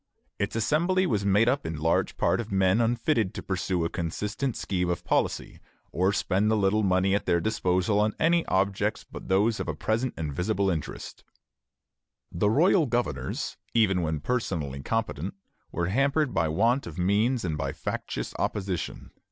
Its 0.39 0.55
Assembly 0.55 1.05
was 1.05 1.23
made 1.27 1.47
up 1.47 1.63
in 1.63 1.75
large 1.77 2.17
part 2.17 2.41
of 2.41 2.51
men 2.51 2.81
unfitted 2.81 3.35
to 3.35 3.43
pursue 3.43 3.85
a 3.85 3.89
consistent 3.89 4.57
scheme 4.57 4.89
of 4.89 5.03
policy, 5.03 5.59
or 5.91 6.11
spend 6.11 6.49
the 6.49 6.57
little 6.57 6.81
money 6.81 7.13
at 7.13 7.27
their 7.27 7.39
disposal 7.39 7.99
on 7.99 8.15
any 8.19 8.43
objects 8.47 9.03
but 9.03 9.27
those 9.27 9.59
of 9.59 9.67
present 9.77 10.11
and 10.17 10.33
visible 10.33 10.71
interest. 10.71 11.23
The 12.31 12.49
royal 12.49 12.87
governors, 12.87 13.57
even 13.75 14.01
when 14.01 14.21
personally 14.21 14.81
competent, 14.81 15.35
were 15.71 15.89
hampered 15.89 16.33
by 16.33 16.47
want 16.47 16.87
of 16.87 16.97
means 16.97 17.45
and 17.45 17.55
by 17.55 17.71
factious 17.71 18.33
opposition. 18.39 19.11